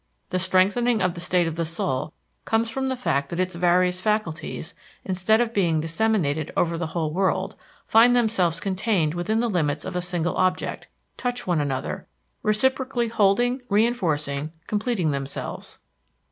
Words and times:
The 0.31 0.39
strengthening 0.39 0.99
of 0.99 1.13
the 1.13 1.19
state 1.21 1.45
of 1.45 1.57
the 1.57 1.63
soul 1.63 2.11
comes 2.43 2.71
from 2.71 2.89
the 2.89 2.95
fact 2.95 3.29
that 3.29 3.39
its 3.39 3.53
various 3.53 4.01
faculties, 4.01 4.73
instead 5.05 5.39
of 5.39 5.53
being 5.53 5.79
disseminated 5.79 6.49
over 6.57 6.75
the 6.75 6.87
whole 6.87 7.13
world, 7.13 7.55
find 7.85 8.15
themselves 8.15 8.59
contained 8.59 9.13
within 9.13 9.41
the 9.41 9.47
limits 9.47 9.85
of 9.85 9.95
a 9.95 10.01
single 10.01 10.35
object, 10.37 10.87
touch 11.17 11.45
one 11.45 11.61
another, 11.61 12.07
reciprocally 12.41 13.05
upholding, 13.09 13.59
reënforcing, 13.69 14.49
completing 14.65 15.11
themselves. 15.11 15.77